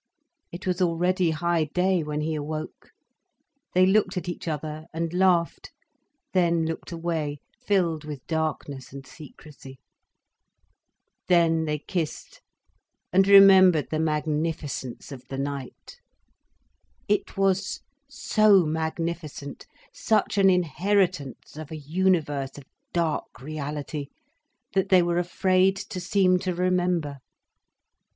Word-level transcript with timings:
It 0.51 0.65
was 0.65 0.81
already 0.81 1.29
high 1.29 1.65
day 1.65 2.01
when 2.01 2.21
he 2.21 2.33
awoke. 2.33 2.89
They 3.75 3.85
looked 3.85 4.17
at 4.17 4.27
each 4.27 4.47
other 4.47 4.87
and 4.95 5.13
laughed, 5.13 5.71
then 6.33 6.65
looked 6.65 6.91
away, 6.91 7.37
filled 7.59 8.03
with 8.03 8.25
darkness 8.25 8.91
and 8.91 9.05
secrecy. 9.05 9.77
Then 11.27 11.65
they 11.65 11.77
kissed 11.77 12.41
and 13.13 13.27
remembered 13.27 13.91
the 13.91 13.99
magnificence 13.99 15.11
of 15.11 15.21
the 15.29 15.37
night. 15.37 15.97
It 17.07 17.37
was 17.37 17.81
so 18.09 18.65
magnificent, 18.65 19.67
such 19.93 20.39
an 20.39 20.49
inheritance 20.49 21.57
of 21.57 21.69
a 21.69 21.77
universe 21.77 22.57
of 22.57 22.63
dark 22.91 23.39
reality, 23.39 24.07
that 24.73 24.89
they 24.89 25.03
were 25.03 25.19
afraid 25.19 25.75
to 25.75 25.99
seem 25.99 26.39
to 26.39 26.55
remember. 26.55 27.19